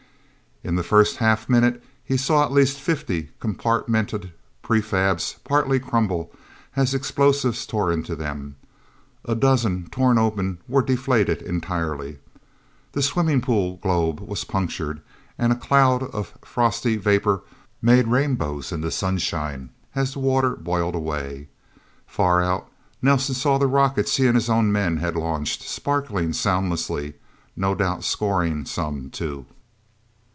In 0.63 0.75
the 0.75 0.83
first 0.83 1.17
half 1.17 1.49
minute, 1.49 1.83
he 2.05 2.17
saw 2.17 2.45
at 2.45 2.51
least 2.51 2.79
fifty 2.79 3.31
compartmented 3.39 4.31
prefabs 4.61 5.37
partly 5.43 5.79
crumple, 5.79 6.31
as 6.75 6.93
explosives 6.93 7.65
tore 7.65 7.91
into 7.91 8.15
them. 8.15 8.57
A 9.25 9.33
dozen, 9.33 9.87
torn 9.89 10.19
open, 10.19 10.59
were 10.67 10.83
deflated 10.83 11.41
entirely. 11.41 12.19
The 12.91 13.01
swimming 13.01 13.41
pool 13.41 13.77
globe 13.77 14.19
was 14.19 14.43
punctured, 14.43 15.01
and 15.35 15.51
a 15.51 15.55
cloud 15.55 16.03
of 16.03 16.37
frosty 16.45 16.95
vapor 16.95 17.41
made 17.81 18.07
rainbows 18.07 18.71
in 18.71 18.81
the 18.81 18.91
sunshine, 18.91 19.71
as 19.95 20.13
the 20.13 20.19
water 20.19 20.55
boiled 20.55 20.93
away. 20.93 21.47
Far 22.05 22.43
out, 22.43 22.69
Nelsen 23.01 23.33
saw 23.33 23.57
the 23.57 23.65
rockets 23.65 24.15
he 24.17 24.27
and 24.27 24.35
his 24.35 24.47
own 24.47 24.71
men 24.71 24.97
had 24.97 25.15
launched, 25.15 25.63
sparkling 25.63 26.33
soundlessly, 26.33 27.15
no 27.55 27.73
doubt 27.73 28.03
scoring, 28.03 28.65
some, 28.65 29.09
too. 29.09 29.47